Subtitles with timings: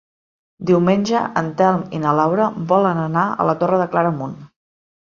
[0.69, 4.37] Diumenge en Telm i na Laura volen anar a la Torre de Claramunt.